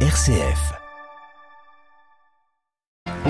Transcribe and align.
RCF. 0.00 0.85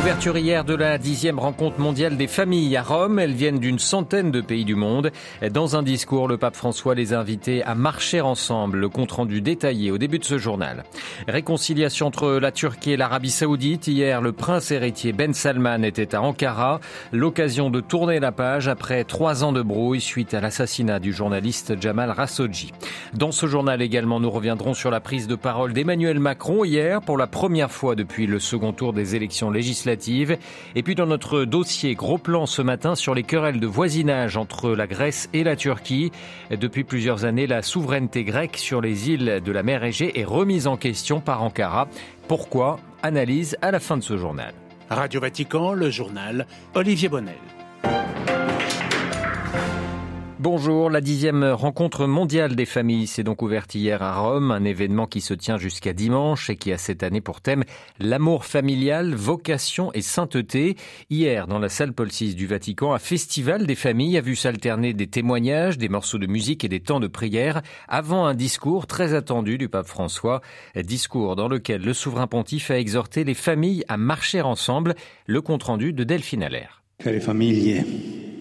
Ouverture 0.07 0.39
hier 0.39 0.65
de 0.65 0.77
la 0.77 0.99
dixième 0.99 1.41
rencontre 1.41 1.81
mondiale 1.81 2.17
des 2.17 2.29
familles 2.29 2.77
à 2.77 2.85
Rome. 2.85 3.19
Elles 3.19 3.33
viennent 3.33 3.59
d'une 3.59 3.81
centaine 3.81 4.31
de 4.31 4.41
pays 4.41 4.65
du 4.65 4.77
monde. 4.77 5.11
Dans 5.51 5.75
un 5.75 5.83
discours, 5.83 6.29
le 6.29 6.37
pape 6.37 6.55
François 6.55 6.95
les 6.95 7.13
a 7.13 7.19
invités 7.19 7.65
à 7.65 7.75
marcher 7.75 8.21
ensemble. 8.21 8.79
Le 8.79 8.89
compte 8.89 9.11
rendu 9.11 9.41
détaillé 9.41 9.91
au 9.91 9.99
début 9.99 10.21
de 10.21 10.25
ce 10.25 10.39
journal. 10.39 10.85
Réconciliation 11.27 12.07
entre 12.07 12.35
la 12.35 12.53
Turquie 12.53 12.93
et 12.93 12.97
l'Arabie 12.97 13.33
Saoudite. 13.33 13.89
Hier, 13.89 14.23
le 14.23 14.31
prince 14.31 14.71
héritier 14.71 15.13
Ben 15.13 15.35
Salman 15.35 15.83
était 15.83 16.15
à 16.15 16.23
Ankara. 16.23 16.79
L'occasion 17.11 17.69
de 17.69 17.81
tourner 17.81 18.21
la 18.21 18.31
page 18.31 18.69
après 18.69 19.03
trois 19.03 19.43
ans 19.43 19.51
de 19.51 19.61
brouille 19.61 20.01
suite 20.01 20.35
à 20.35 20.41
l'assassinat 20.41 21.01
du 21.01 21.13
journaliste 21.13 21.83
Jamal 21.83 22.15
Khashoggi. 22.15 22.73
Dans 23.13 23.33
ce 23.33 23.47
journal 23.47 23.83
également, 23.83 24.21
nous 24.21 24.31
reviendrons 24.31 24.75
sur 24.75 24.93
la 24.93 25.01
prise 25.01 25.27
de 25.27 25.35
parole 25.35 25.73
d'Emmanuel 25.73 26.21
Macron 26.21 26.63
hier 26.63 27.01
pour 27.01 27.19
la 27.19 27.27
première 27.27 27.73
fois 27.73 27.97
depuis 27.97 28.29
le 28.29 28.39
second 28.39 28.73
tour 28.73 28.93
des 28.93 29.17
élections 29.17 29.51
législatives 29.51 29.96
et 30.75 30.83
puis 30.83 30.95
dans 30.95 31.07
notre 31.07 31.45
dossier, 31.45 31.95
gros 31.95 32.19
plan 32.19 32.47
ce 32.47 32.63
matin 32.63 32.95
sur 32.95 33.15
les 33.15 33.23
querelles 33.23 33.61
de 33.61 33.67
voisinage 33.67 34.37
entre 34.37 34.71
la 34.71 34.87
Grèce 34.87 35.29
et 35.33 35.45
la 35.45 35.57
Turquie. 35.57 36.13
Depuis 36.51 36.85
plusieurs 36.85 37.25
années, 37.25 37.47
la 37.47 37.63
souveraineté 37.63 38.25
grecque 38.25 38.57
sur 38.57 38.81
les 38.81 39.11
îles 39.11 39.41
de 39.45 39.53
la 39.53 39.63
mer 39.63 39.85
Égée 39.85 40.19
est 40.21 40.25
remise 40.25 40.67
en 40.67 40.77
question 40.77 41.21
par 41.21 41.43
Ankara. 41.43 41.89
Pourquoi? 42.29 42.79
Analyse 43.03 43.57
à 43.63 43.71
la 43.71 43.81
fin 43.81 43.97
de 43.97 44.03
ce 44.03 44.17
journal. 44.17 44.53
Radio 44.91 45.21
Vatican, 45.21 45.73
le 45.73 45.91
journal 45.91 46.47
Olivier 46.75 47.09
Bonnel. 47.09 47.35
Bonjour, 50.39 50.91
la 50.91 51.01
dixième 51.01 51.45
rencontre 51.45 52.07
mondiale 52.07 52.57
des 52.57 52.67
familles 52.67 53.07
s'est 53.07 53.23
donc 53.23 53.41
ouverte 53.41 53.75
hier 53.75 54.03
à 54.03 54.21
Rome, 54.21 54.51
un 54.51 54.65
événement 54.65 55.07
qui 55.07 55.23
se 55.23 55.33
tient 55.33 55.57
jusqu'à 55.57 55.95
dimanche 55.95 56.51
et 56.51 56.57
qui 56.57 56.73
a 56.75 56.79
cette 56.79 57.03
année 57.03 57.23
pour 57.23 57.41
thème 57.41 57.65
l'amour 57.99 58.45
familial, 58.45 59.15
vocation 59.15 59.91
et 59.95 60.03
sainteté. 60.03 60.77
Hier, 61.09 61.47
dans 61.47 61.59
la 61.59 61.71
salle 61.71 61.95
Paul 61.95 62.09
VI 62.09 62.35
du 62.35 62.47
Vatican, 62.47 62.93
un 62.93 62.99
festival 62.99 63.67
des 63.67 63.75
familles 63.75 64.19
a 64.19 64.21
vu 64.21 64.37
s'alterner 64.37 64.93
des 64.93 65.07
témoignages, 65.07 65.79
des 65.79 65.89
morceaux 65.89 66.19
de 66.19 66.27
musique 66.27 66.65
et 66.65 66.69
des 66.69 66.81
temps 66.81 67.01
de 67.01 67.07
prière 67.07 67.63
avant 67.89 68.27
un 68.27 68.35
discours 68.35 68.87
très 68.87 69.15
attendu 69.15 69.57
du 69.57 69.71
pape 69.71 69.87
François, 69.87 70.43
discours 70.77 71.35
dans 71.35 71.49
lequel 71.49 71.81
le 71.81 71.95
souverain 71.95 72.27
pontife 72.27 72.71
a 72.71 72.79
exhorté 72.79 73.25
les 73.25 73.33
familles 73.33 73.85
à 73.89 73.97
marcher 73.97 74.43
ensemble, 74.43 74.97
le 75.25 75.41
compte-rendu 75.41 75.95
de 75.95 76.05
Delphine 76.05 76.43
Allaire. 76.43 76.83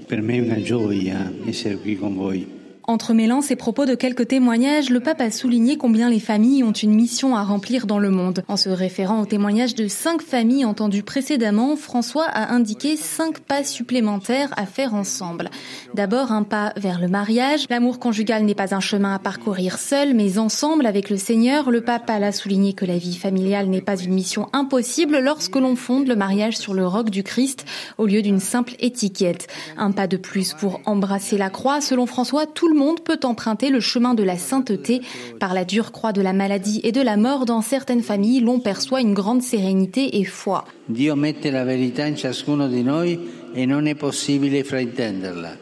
Per 0.06 0.22
me 0.22 0.36
è 0.36 0.40
una 0.40 0.62
gioia 0.62 1.34
essere 1.46 1.78
qui 1.78 1.96
con 1.96 2.16
voi. 2.16 2.55
Entremêlant 2.88 3.42
ses 3.42 3.56
propos 3.56 3.86
de 3.86 3.96
quelques 3.96 4.28
témoignages, 4.28 4.92
le 4.92 5.00
pape 5.00 5.22
a 5.22 5.32
souligné 5.32 5.76
combien 5.76 6.08
les 6.08 6.20
familles 6.20 6.64
ont 6.64 6.72
une 6.72 6.94
mission 6.94 7.36
à 7.36 7.44
remplir 7.44 7.88
dans 7.88 7.98
le 7.98 8.12
monde. 8.12 8.44
En 8.48 8.58
se 8.58 8.70
référant 8.70 9.22
aux 9.22 9.26
témoignages 9.26 9.74
de 9.74 9.88
cinq 9.88 10.22
familles 10.22 10.66
entendues 10.66 11.02
précédemment, 11.02 11.76
François 11.78 12.26
a 12.26 12.54
indiqué 12.54 12.96
cinq 12.96 13.40
pas 13.40 13.64
supplémentaires 13.64 14.54
à 14.56 14.68
faire 14.68 14.94
ensemble. 14.94 15.50
D'abord, 15.96 16.32
un 16.32 16.44
pas 16.44 16.74
vers 16.78 17.02
le 17.02 17.08
mariage. 17.08 17.66
L'amour 17.72 17.98
conjugal 17.98 18.44
n'est 18.44 18.54
pas 18.54 18.76
un 18.76 18.80
chemin 18.80 19.16
à 19.16 19.20
parcourir 19.20 19.80
seul, 19.80 20.14
mais 20.14 20.38
ensemble 20.38 20.86
avec 20.86 21.10
le 21.10 21.18
Seigneur. 21.18 21.72
Le 21.72 21.82
pape 21.82 22.10
a 22.10 22.32
souligné 22.32 22.74
que 22.74 22.86
la 22.86 23.00
vie 23.00 23.16
familiale 23.16 23.68
n'est 23.68 23.82
pas 23.82 23.98
une 23.98 24.14
mission 24.14 24.48
impossible 24.54 25.20
lorsque 25.20 25.56
l'on 25.56 25.76
fonde 25.76 26.08
le 26.08 26.16
mariage 26.16 26.58
sur 26.58 26.76
le 26.76 26.86
roc 26.86 27.10
du 27.10 27.24
Christ 27.24 27.66
au 27.98 28.06
lieu 28.06 28.22
d'une 28.22 28.40
simple 28.40 28.76
étiquette. 28.80 29.48
Un 29.76 29.92
pas 29.92 30.06
de 30.06 30.18
plus 30.18 30.54
pour 30.54 30.82
embrasser 30.86 31.38
la 31.38 31.50
croix. 31.50 31.82
Selon 31.82 32.06
François, 32.06 32.46
tout 32.46 32.68
le 32.68 32.75
le 32.76 32.82
monde 32.82 33.00
peut 33.00 33.20
emprunter 33.24 33.70
le 33.70 33.80
chemin 33.80 34.14
de 34.14 34.24
la 34.24 34.38
sainteté. 34.38 35.02
Par 35.40 35.54
la 35.54 35.64
dure 35.64 35.94
croix 35.94 36.12
de 36.12 36.22
la 36.22 36.34
maladie 36.34 36.82
et 36.84 36.92
de 36.92 37.02
la 37.02 37.16
mort, 37.16 37.46
dans 37.46 37.62
certaines 37.62 38.02
familles, 38.02 38.42
l'on 38.42 38.60
perçoit 38.60 39.00
une 39.00 39.14
grande 39.14 39.42
sérénité 39.42 40.20
et 40.20 40.26
foi. 40.26 40.66
Dio 40.90 41.16
mette 41.16 41.46
la 41.46 41.64
verità 41.64 42.04
in 42.04 42.16
ciascuno 42.16 42.68
di 42.68 42.84
noi 42.84 43.18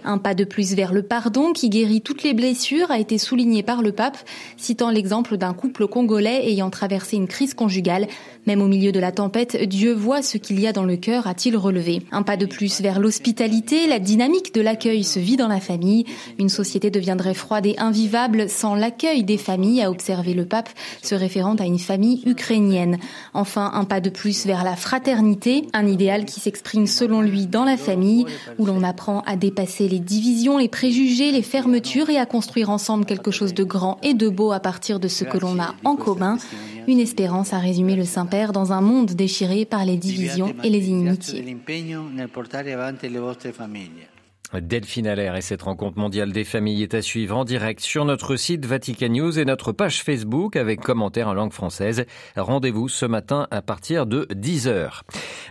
Un 0.04 0.18
pas 0.18 0.34
de 0.34 0.46
plus 0.46 0.74
vers 0.74 0.94
le 0.94 1.04
pardon 1.04 1.54
qui 1.54 1.70
guérit 1.70 2.02
toutes 2.02 2.24
les 2.24 2.34
blessures 2.34 2.90
a 2.90 2.98
été 2.98 3.20
souligné 3.20 3.62
par 3.62 3.84
le 3.84 3.92
pape, 3.92 4.18
citant 4.58 4.90
l'exemple 4.90 5.38
d'un 5.38 5.54
couple 5.54 5.88
congolais 5.88 6.50
ayant 6.50 6.72
traversé 6.72 7.18
une 7.18 7.28
crise 7.28 7.54
conjugale. 7.54 8.08
Même 8.48 8.64
au 8.64 8.68
milieu 8.68 8.92
de 8.92 9.00
la 9.00 9.12
tempête, 9.12 9.56
Dieu 9.70 9.94
voit 9.94 10.24
ce 10.24 10.40
qu'il 10.40 10.60
y 10.60 10.66
a 10.66 10.74
dans 10.74 10.86
le 10.86 10.98
cœur, 10.98 11.28
a-t-il 11.28 11.56
relevé. 11.56 12.02
Un 12.12 12.24
pas 12.24 12.36
de 12.36 12.48
plus 12.48 12.82
vers 12.82 13.00
l'hospitalité, 13.00 13.86
la 13.86 14.00
dynamique 14.00 14.56
de 14.56 14.62
l'accueil 14.62 15.04
se 15.04 15.20
vit 15.20 15.38
dans 15.38 15.48
la 15.48 15.60
famille. 15.60 16.06
Une 16.40 16.50
société 16.50 16.90
deviendrait 16.90 17.36
froide 17.36 17.68
et 17.68 17.76
invivable 17.78 18.50
sans 18.50 18.74
l'accueil 18.74 19.24
des 19.24 19.38
familles, 19.38 19.84
a 19.84 19.92
observé 19.92 20.34
le 20.34 20.46
pape, 20.46 20.70
se 21.04 21.14
référant 21.14 21.56
à 21.56 21.66
une 21.66 21.80
famille 21.80 22.24
ukrainienne. 22.26 22.98
Enfin, 23.36 23.70
un 23.76 23.86
pas 23.86 24.02
de 24.02 24.10
plus 24.10 24.48
vers 24.48 24.64
la 24.64 24.76
fraternité, 24.76 25.68
un 25.74 25.86
idéal 25.86 26.26
qui 26.26 26.40
s'exprime 26.40 26.88
selon 26.88 27.22
lui 27.22 27.46
dans 27.46 27.64
la 27.66 27.78
famille, 27.84 28.26
où 28.58 28.66
l'on 28.66 28.84
apprend 28.84 29.22
à 29.22 29.36
dépasser 29.36 29.88
les 29.88 30.00
divisions, 30.00 30.58
les 30.58 30.68
préjugés, 30.70 31.32
les 31.32 31.42
fermetures 31.42 32.10
et 32.10 32.18
à 32.18 32.26
construire 32.26 32.70
ensemble 32.70 33.06
quelque 33.06 33.32
chose 33.32 33.54
de 33.54 33.64
grand 33.64 33.98
et 34.04 34.14
de 34.14 34.30
beau 34.30 34.52
à 34.52 34.60
partir 34.60 35.00
de 35.00 35.08
ce 35.08 35.24
que 35.24 35.38
l'on 35.38 35.60
a 35.60 35.76
en 35.84 35.96
commun. 35.96 36.38
Une 36.88 37.00
espérance, 37.00 37.54
a 37.54 37.60
résumé 37.60 37.96
le 37.96 38.06
Saint-Père, 38.06 38.52
dans 38.52 38.74
un 38.74 38.82
monde 38.82 39.12
déchiré 39.12 39.66
par 39.66 39.86
les 39.86 39.98
divisions 39.98 40.54
et 40.64 40.70
les 40.70 40.90
inimitiés. 40.90 41.58
Delphine 44.62 45.08
Allaire 45.08 45.36
et 45.36 45.42
cette 45.42 45.64
rencontre 45.64 45.98
mondiale 45.98 46.32
des 46.32 46.44
familles 46.44 46.84
est 46.84 46.94
à 46.94 47.02
suivre 47.02 47.36
en 47.36 47.44
direct 47.44 47.80
sur 47.80 48.06
notre 48.06 48.36
site 48.36 48.66
Vatican 48.66 49.10
News 49.10 49.40
et 49.40 49.46
notre 49.46 49.72
page 49.72 50.04
Facebook 50.04 50.56
avec 50.56 50.82
commentaires 50.82 51.28
en 51.28 51.34
langue 51.34 51.54
française. 51.54 52.06
Rendez-vous 52.36 52.88
ce 52.88 53.06
matin 53.06 53.48
à 53.50 53.62
partir 53.62 54.06
de 54.06 54.28
10h. 54.32 55.02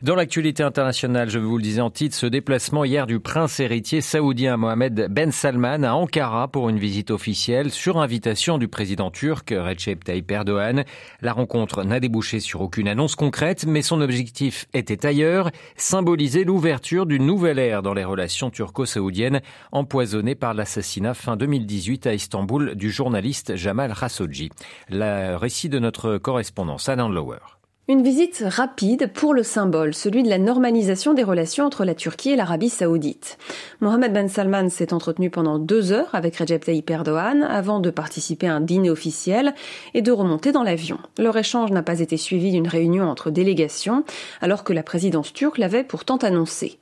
Dans 0.03 0.15
l'actualité 0.15 0.63
internationale, 0.63 1.31
je 1.31 1.39
vous 1.39 1.57
le 1.57 1.63
disais 1.63 1.81
en 1.81 1.91
titre, 1.91 2.15
ce 2.15 2.27
déplacement 2.27 2.85
hier 2.85 3.07
du 3.07 3.19
prince 3.19 3.59
héritier 3.61 4.01
saoudien 4.01 4.57
Mohamed 4.57 5.09
Ben 5.11 5.33
Salman 5.33 5.83
à 5.83 5.95
Ankara 5.95 6.49
pour 6.49 6.69
une 6.69 6.79
visite 6.79 7.11
officielle 7.11 7.71
sur 7.71 7.99
invitation 7.99 8.59
du 8.59 8.69
président 8.69 9.11
turc 9.11 9.51
Recep 9.51 10.05
Tayyip 10.05 10.31
Erdogan. 10.31 10.85
La 11.21 11.33
rencontre 11.33 11.85
n'a 11.85 12.01
débouché 12.01 12.41
sur 12.41 12.61
aucune 12.61 12.89
annonce 12.89 13.17
concrète, 13.17 13.67
mais 13.67 13.83
son 13.83 14.01
objectif 14.01 14.67
était 14.75 15.07
ailleurs, 15.07 15.51
symboliser 15.77 16.45
l'ouverture 16.45 17.07
d'une 17.07 17.27
nouvelle 17.27 17.59
ère 17.59 17.83
dans 17.83 17.95
les 17.95 18.05
relations 18.05 18.51
turco 18.51 18.87
saoudienne, 18.93 19.41
empoisonnée 19.73 20.35
par 20.35 20.55
l'assassinat 20.55 21.15
fin 21.15 21.37
2018 21.37 22.07
à 22.07 22.15
Istanbul 22.15 22.75
du 22.75 22.91
journaliste 22.91 23.57
Jamal 23.57 23.95
Khashoggi. 23.95 24.51
Le 24.91 25.37
récit 25.37 25.69
de 25.69 25.79
notre 25.79 26.19
correspondance, 26.19 26.89
Alain 26.89 27.09
Lower. 27.09 27.62
Une 27.89 28.05
visite 28.05 28.45
rapide 28.47 29.11
pour 29.13 29.35
le 29.35 29.43
symbole, 29.43 29.93
celui 29.93 30.23
de 30.23 30.29
la 30.29 30.39
normalisation 30.39 31.15
des 31.15 31.25
relations 31.25 31.65
entre 31.65 31.85
la 31.85 31.97
Turquie 31.97 32.31
et 32.31 32.37
l'Arabie 32.37 32.69
saoudite. 32.69 33.39
Mohamed 33.81 34.13
Ben 34.13 34.29
Salman 34.29 34.69
s'est 34.69 34.93
entretenu 34.93 35.31
pendant 35.31 35.59
deux 35.59 35.91
heures 35.91 36.15
avec 36.15 36.37
Recep 36.37 36.65
Tayyip 36.65 36.89
Erdogan 36.89 37.43
avant 37.43 37.81
de 37.81 37.91
participer 37.91 38.47
à 38.47 38.55
un 38.55 38.61
dîner 38.61 38.89
officiel 38.89 39.53
et 39.95 40.01
de 40.01 40.13
remonter 40.13 40.53
dans 40.53 40.63
l'avion. 40.63 41.01
Leur 41.19 41.37
échange 41.37 41.73
n'a 41.73 41.83
pas 41.83 41.99
été 41.99 42.17
suivi 42.17 42.53
d'une 42.53 42.69
réunion 42.69 43.11
entre 43.11 43.33
délégations, 43.33 44.05
alors 44.41 44.63
que 44.63 44.73
la 44.73 44.85
présidence 44.85 45.33
turque 45.33 45.59
l'avait 45.59 45.83
pourtant 45.83 46.19
annoncé. 46.19 46.79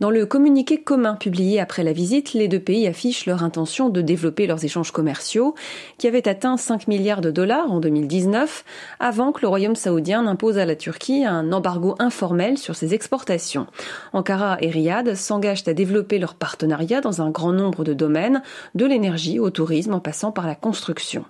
Dans 0.00 0.10
le 0.10 0.26
communiqué 0.26 0.82
commun 0.82 1.14
publié 1.14 1.60
après 1.60 1.82
la 1.82 1.94
visite, 1.94 2.34
les 2.34 2.48
deux 2.48 2.60
pays 2.60 2.86
affichent 2.86 3.24
leur 3.24 3.42
intention 3.42 3.88
de 3.88 4.02
développer 4.02 4.46
leurs 4.46 4.64
échanges 4.64 4.90
commerciaux, 4.90 5.54
qui 5.96 6.08
avaient 6.08 6.28
atteint 6.28 6.58
5 6.58 6.88
milliards 6.88 7.22
de 7.22 7.30
dollars 7.30 7.70
en 7.72 7.80
2019, 7.80 8.64
avant 9.00 9.32
que 9.32 9.40
le 9.40 9.48
Royaume 9.48 9.76
saoudien 9.76 10.22
impose 10.42 10.58
à 10.58 10.64
la 10.64 10.74
Turquie 10.74 11.24
un 11.24 11.52
embargo 11.52 11.94
informel 12.00 12.58
sur 12.58 12.74
ses 12.74 12.94
exportations. 12.94 13.68
Ankara 14.12 14.56
et 14.60 14.70
Riyad 14.70 15.14
s'engagent 15.14 15.68
à 15.68 15.72
développer 15.72 16.18
leur 16.18 16.34
partenariat 16.34 17.00
dans 17.00 17.22
un 17.22 17.30
grand 17.30 17.52
nombre 17.52 17.84
de 17.84 17.94
domaines, 17.94 18.42
de 18.74 18.84
l'énergie 18.84 19.38
au 19.38 19.50
tourisme 19.50 19.94
en 19.94 20.00
passant 20.00 20.32
par 20.32 20.48
la 20.48 20.56
construction. 20.56 21.24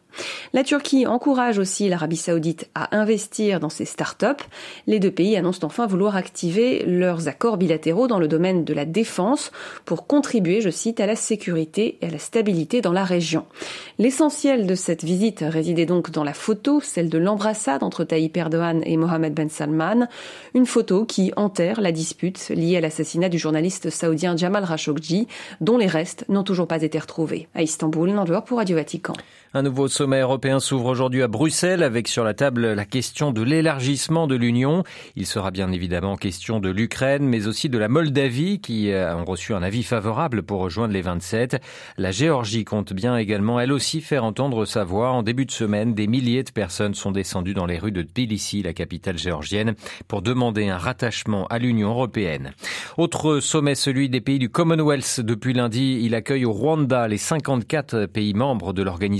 La 0.52 0.64
Turquie 0.64 1.06
encourage 1.06 1.58
aussi 1.58 1.88
l'Arabie 1.88 2.16
saoudite 2.16 2.70
à 2.74 2.96
investir 2.96 3.60
dans 3.60 3.68
ses 3.68 3.84
start-up. 3.84 4.40
Les 4.86 4.98
deux 4.98 5.10
pays 5.10 5.36
annoncent 5.36 5.66
enfin 5.66 5.86
vouloir 5.86 6.16
activer 6.16 6.84
leurs 6.86 7.28
accords 7.28 7.56
bilatéraux 7.56 8.06
dans 8.06 8.18
le 8.18 8.28
domaine 8.28 8.64
de 8.64 8.74
la 8.74 8.84
défense 8.84 9.52
pour 9.84 10.06
contribuer, 10.06 10.60
je 10.60 10.70
cite, 10.70 11.00
à 11.00 11.06
la 11.06 11.16
sécurité 11.16 11.98
et 12.00 12.06
à 12.06 12.10
la 12.10 12.18
stabilité 12.18 12.80
dans 12.80 12.92
la 12.92 13.04
région. 13.04 13.46
L'essentiel 13.98 14.66
de 14.66 14.74
cette 14.74 15.04
visite 15.04 15.44
résidait 15.46 15.86
donc 15.86 16.10
dans 16.10 16.24
la 16.24 16.34
photo, 16.34 16.80
celle 16.80 17.08
de 17.08 17.18
l'embrassade 17.18 17.82
entre 17.82 18.04
Tayyip 18.04 18.36
Erdogan 18.36 18.82
et 18.84 18.96
Mohamed 19.02 19.34
Ben 19.34 19.48
Salman, 19.48 20.06
une 20.54 20.66
photo 20.66 21.04
qui 21.04 21.32
enterre 21.36 21.80
la 21.80 21.90
dispute 21.90 22.48
liée 22.50 22.76
à 22.76 22.80
l'assassinat 22.80 23.28
du 23.28 23.38
journaliste 23.38 23.90
saoudien 23.90 24.36
Jamal 24.36 24.64
Khashoggi, 24.66 25.26
dont 25.60 25.76
les 25.76 25.88
restes 25.88 26.24
n'ont 26.28 26.44
toujours 26.44 26.68
pas 26.68 26.82
été 26.82 26.98
retrouvés. 26.98 27.48
À 27.54 27.62
Istanbul, 27.62 28.10
Nandor 28.10 28.44
pour 28.44 28.58
Radio 28.58 28.76
Vatican. 28.76 29.14
Un 29.54 29.62
nouveau 29.62 29.86
sommet 29.86 30.20
européen 30.20 30.60
s'ouvre 30.60 30.86
aujourd'hui 30.86 31.22
à 31.22 31.28
Bruxelles 31.28 31.82
avec 31.82 32.08
sur 32.08 32.24
la 32.24 32.32
table 32.32 32.72
la 32.72 32.86
question 32.86 33.32
de 33.32 33.42
l'élargissement 33.42 34.26
de 34.26 34.34
l'Union. 34.34 34.82
Il 35.14 35.26
sera 35.26 35.50
bien 35.50 35.70
évidemment 35.72 36.16
question 36.16 36.58
de 36.58 36.70
l'Ukraine, 36.70 37.24
mais 37.24 37.46
aussi 37.48 37.68
de 37.68 37.76
la 37.76 37.88
Moldavie 37.88 38.60
qui 38.60 38.90
euh, 38.90 39.14
ont 39.14 39.26
reçu 39.26 39.52
un 39.52 39.62
avis 39.62 39.82
favorable 39.82 40.42
pour 40.42 40.60
rejoindre 40.60 40.94
les 40.94 41.02
27. 41.02 41.60
La 41.98 42.12
Géorgie 42.12 42.64
compte 42.64 42.94
bien 42.94 43.14
également 43.18 43.60
elle 43.60 43.72
aussi 43.72 44.00
faire 44.00 44.24
entendre 44.24 44.64
sa 44.64 44.84
voix. 44.84 45.10
En 45.10 45.22
début 45.22 45.44
de 45.44 45.50
semaine, 45.50 45.92
des 45.92 46.06
milliers 46.06 46.44
de 46.44 46.50
personnes 46.50 46.94
sont 46.94 47.12
descendues 47.12 47.52
dans 47.52 47.66
les 47.66 47.78
rues 47.78 47.92
de 47.92 48.02
Tbilissi, 48.02 48.62
la 48.62 48.72
capitale 48.72 48.91
géorgienne, 49.16 49.74
pour 50.08 50.22
demander 50.22 50.68
un 50.68 50.78
rattachement 50.78 51.46
à 51.46 51.58
l'Union 51.58 51.90
européenne. 51.90 52.52
Autre 52.98 53.40
sommet, 53.40 53.74
celui 53.74 54.08
des 54.08 54.20
pays 54.20 54.38
du 54.38 54.48
Commonwealth. 54.48 55.20
Depuis 55.20 55.52
lundi, 55.52 56.00
il 56.02 56.14
accueille 56.14 56.44
au 56.44 56.52
Rwanda 56.52 57.08
les 57.08 57.18
54 57.18 58.06
pays 58.06 58.34
membres 58.34 58.72
de 58.72 58.82
l'organisation 58.82 59.12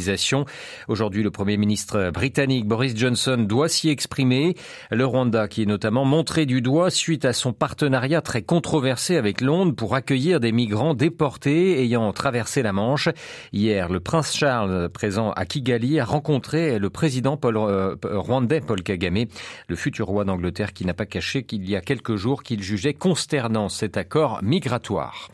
Aujourd'hui, 0.88 1.22
le 1.22 1.30
Premier 1.30 1.56
ministre 1.56 2.10
britannique 2.10 2.66
Boris 2.66 2.96
Johnson 2.96 3.44
doit 3.48 3.68
s'y 3.68 3.88
exprimer. 3.88 4.54
Le 4.90 5.04
Rwanda 5.04 5.48
qui 5.48 5.62
est 5.62 5.66
notamment 5.66 6.04
montré 6.04 6.46
du 6.46 6.60
doigt 6.60 6.90
suite 6.90 7.24
à 7.24 7.32
son 7.32 7.52
partenariat 7.52 8.20
très 8.20 8.42
controversé 8.42 9.16
avec 9.16 9.40
Londres 9.40 9.74
pour 9.74 9.94
accueillir 9.94 10.40
des 10.40 10.52
migrants 10.52 10.94
déportés 10.94 11.82
ayant 11.82 12.12
traversé 12.12 12.62
la 12.62 12.72
Manche. 12.72 13.08
Hier, 13.52 13.88
le 13.88 14.00
prince 14.00 14.34
Charles, 14.34 14.88
présent 14.88 15.32
à 15.32 15.44
Kigali, 15.44 16.00
a 16.00 16.04
rencontré 16.04 16.78
le 16.78 16.90
président 16.90 17.36
Paul, 17.36 17.56
euh, 17.56 17.96
rwandais 18.04 18.60
Paul 18.60 18.82
Kagame, 18.82 19.24
le 19.72 19.76
futur 19.76 20.06
roi 20.06 20.26
d'Angleterre 20.26 20.74
qui 20.74 20.84
n'a 20.84 20.92
pas 20.92 21.06
caché 21.06 21.44
qu'il 21.44 21.66
y 21.66 21.76
a 21.76 21.80
quelques 21.80 22.16
jours 22.16 22.42
qu'il 22.42 22.62
jugeait 22.62 22.92
consternant 22.92 23.70
cet 23.70 23.96
accord 23.96 24.40
migratoire. 24.42 25.30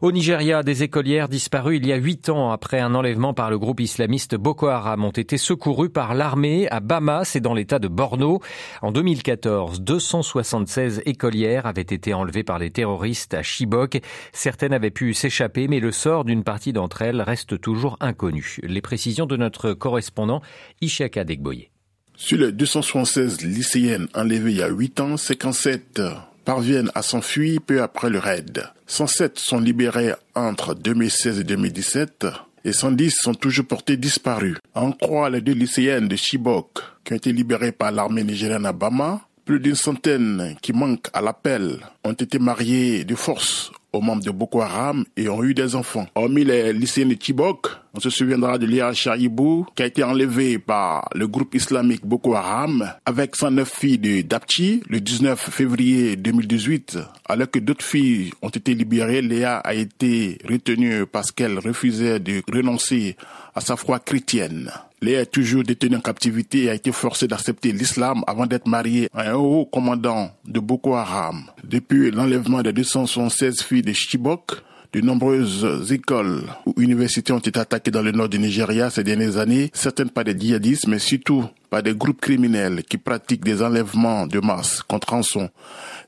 Au 0.00 0.12
Nigeria, 0.12 0.62
des 0.62 0.84
écolières 0.84 1.28
disparues 1.28 1.78
il 1.78 1.86
y 1.86 1.92
a 1.92 1.96
huit 1.96 2.28
ans 2.28 2.52
après 2.52 2.78
un 2.78 2.94
enlèvement 2.94 3.34
par 3.34 3.50
le 3.50 3.58
groupe 3.58 3.80
islamiste 3.80 4.36
Boko 4.36 4.68
Haram 4.68 5.04
ont 5.04 5.10
été 5.10 5.38
secourues 5.38 5.90
par 5.90 6.14
l'armée 6.14 6.68
à 6.70 6.78
Bama, 6.78 7.24
c'est 7.24 7.40
dans 7.40 7.52
l'état 7.52 7.80
de 7.80 7.88
Borno. 7.88 8.40
En 8.80 8.92
2014, 8.92 9.80
276 9.80 11.02
écolières 11.04 11.66
avaient 11.66 11.82
été 11.82 12.14
enlevées 12.14 12.44
par 12.44 12.60
les 12.60 12.70
terroristes 12.70 13.34
à 13.34 13.42
Chibok. 13.42 14.00
Certaines 14.32 14.72
avaient 14.72 14.92
pu 14.92 15.14
s'échapper, 15.14 15.66
mais 15.66 15.80
le 15.80 15.90
sort 15.90 16.24
d'une 16.24 16.44
partie 16.44 16.72
d'entre 16.72 17.02
elles 17.02 17.22
reste 17.22 17.60
toujours 17.60 17.96
inconnu. 17.98 18.58
Les 18.62 18.82
précisions 18.82 19.26
de 19.26 19.36
notre 19.36 19.72
correspondant 19.72 20.42
Ishaka 20.80 21.24
Degboye. 21.24 21.73
Sur 22.16 22.38
les 22.38 22.52
276 22.52 23.42
lycéennes 23.42 24.06
enlevées 24.14 24.52
il 24.52 24.58
y 24.58 24.62
a 24.62 24.68
8 24.68 25.00
ans, 25.00 25.16
57 25.16 26.00
parviennent 26.44 26.90
à 26.94 27.02
s'enfuir 27.02 27.60
peu 27.60 27.82
après 27.82 28.10
le 28.10 28.18
raid. 28.18 28.64
107 28.86 29.38
sont 29.38 29.58
libérés 29.58 30.12
entre 30.34 30.74
2016 30.74 31.40
et 31.40 31.44
2017 31.44 32.26
et 32.64 32.72
110 32.72 33.14
sont 33.20 33.34
toujours 33.34 33.66
portés 33.66 33.96
disparus. 33.96 34.56
En 34.74 34.92
croit 34.92 35.30
les 35.30 35.40
deux 35.40 35.54
lycéennes 35.54 36.08
de 36.08 36.16
Chibok 36.16 36.80
qui 37.04 37.12
ont 37.12 37.16
été 37.16 37.32
libérées 37.32 37.72
par 37.72 37.92
l'armée 37.92 38.24
nigérienne 38.24 38.66
à 38.66 38.72
Bama, 38.72 39.20
plus 39.44 39.60
d'une 39.60 39.74
centaine 39.74 40.56
qui 40.62 40.72
manquent 40.72 41.08
à 41.12 41.20
l'appel 41.20 41.80
ont 42.04 42.12
été 42.12 42.38
mariées 42.38 43.04
de 43.04 43.14
force 43.14 43.72
aux 43.94 44.00
membres 44.00 44.22
de 44.22 44.30
Boko 44.30 44.60
Haram 44.60 45.04
et 45.16 45.28
ont 45.28 45.42
eu 45.42 45.54
des 45.54 45.74
enfants. 45.74 46.06
Hormis 46.14 46.44
les 46.44 46.72
lycéens 46.72 47.06
de 47.06 47.16
Chibok, 47.18 47.68
on 47.94 48.00
se 48.00 48.10
souviendra 48.10 48.58
de 48.58 48.66
Lia 48.66 48.92
Charibou 48.92 49.66
qui 49.74 49.82
a 49.82 49.86
été 49.86 50.02
enlevé 50.02 50.58
par 50.58 51.08
le 51.14 51.28
groupe 51.28 51.54
islamique 51.54 52.04
Boko 52.04 52.34
Haram 52.34 52.92
avec 53.06 53.36
109 53.36 53.70
filles 53.72 53.98
de 53.98 54.22
Dapchi 54.22 54.82
le 54.88 55.00
19 55.00 55.38
février 55.38 56.16
2018. 56.16 56.98
Alors 57.28 57.50
que 57.50 57.60
d'autres 57.60 57.84
filles 57.84 58.32
ont 58.42 58.48
été 58.48 58.74
libérées, 58.74 59.22
Léa 59.22 59.58
a 59.58 59.74
été 59.74 60.38
retenue 60.48 61.06
parce 61.06 61.30
qu'elle 61.30 61.58
refusait 61.58 62.18
de 62.18 62.42
renoncer 62.52 63.16
à 63.54 63.60
sa 63.60 63.76
foi 63.76 64.00
chrétienne. 64.00 64.70
Léa 65.04 65.20
est 65.20 65.26
toujours 65.26 65.62
détenue 65.64 65.96
en 65.96 66.00
captivité 66.00 66.62
et 66.62 66.70
a 66.70 66.74
été 66.74 66.90
forcée 66.90 67.28
d'accepter 67.28 67.72
l'islam 67.72 68.24
avant 68.26 68.46
d'être 68.46 68.66
mariée 68.66 69.10
à 69.12 69.32
un 69.32 69.34
haut 69.34 69.66
commandant 69.66 70.30
de 70.46 70.58
Boko 70.60 70.94
Haram. 70.94 71.42
Depuis 71.62 72.10
l'enlèvement 72.10 72.62
des 72.62 72.72
276 72.72 73.60
filles 73.60 73.82
de 73.82 73.92
Chibok, 73.92 74.62
de 74.94 75.02
nombreuses 75.02 75.92
écoles 75.92 76.44
ou 76.64 76.72
universités 76.78 77.34
ont 77.34 77.38
été 77.38 77.60
attaquées 77.60 77.90
dans 77.90 78.00
le 78.00 78.12
nord 78.12 78.30
du 78.30 78.38
Nigeria 78.38 78.88
ces 78.88 79.04
dernières 79.04 79.36
années, 79.36 79.70
certaines 79.74 80.08
par 80.08 80.24
des 80.24 80.38
djihadistes, 80.38 80.88
mais 80.88 80.98
surtout 80.98 81.44
par 81.68 81.82
des 81.82 81.94
groupes 81.94 82.22
criminels 82.22 82.82
qui 82.82 82.96
pratiquent 82.96 83.44
des 83.44 83.60
enlèvements 83.60 84.26
de 84.26 84.40
masse 84.40 84.82
contre 84.82 85.10
rançon. 85.10 85.50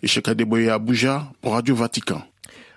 Et 0.02 0.08
Adeboye 0.24 0.70
Abuja 0.70 1.30
pour 1.42 1.52
Radio 1.52 1.74
Vatican. 1.74 2.22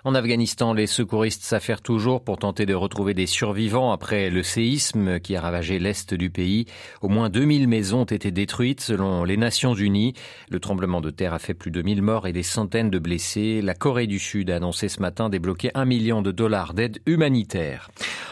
En 0.06 0.16
Afghanistan, 0.16 0.74
les 0.74 0.88
secouristes 0.88 1.44
s'affairent 1.44 1.81
toujours 1.81 2.24
pour 2.24 2.38
tenter 2.38 2.66
de 2.66 2.74
retrouver 2.74 3.13
des 3.13 3.25
survivants 3.25 3.92
après 3.92 4.30
le 4.30 4.44
séisme 4.44 5.19
qui 5.19 5.36
a 5.36 5.42
ravagé 5.42 5.78
l'est 5.78 6.13
du 6.13 6.30
pays. 6.30 6.68
Au 7.01 7.10
moins 7.10 7.30
2000 7.30 7.68
maisons 7.68 8.01
ont 8.01 8.06
été 8.06 8.31
détruites 8.31 8.80
selon 8.80 9.25
les 9.25 9.36
Nations 9.36 9.74
Unies. 9.74 10.13
Le 10.50 10.62
tremblement 10.62 11.01
de 11.01 11.10
terre 11.10 11.34
a 11.34 11.40
fait 11.40 11.54
plus 11.54 11.72
de 11.72 11.81
1000 11.81 12.01
morts 12.01 12.28
et 12.28 12.31
des 12.31 12.44
centaines 12.44 12.90
de 12.90 12.98
blessés. 12.98 13.62
La 13.62 13.74
Corée 13.74 14.07
du 14.07 14.19
Sud 14.19 14.51
a 14.51 14.56
annoncé 14.56 14.88
ce 14.88 15.01
matin 15.01 15.28
débloquer 15.28 15.72
un 15.75 15.84
million 15.84 16.22
de 16.22 16.31
dollars 16.31 16.74
d'aide 16.74 17.00
humanitaire. 17.06 17.90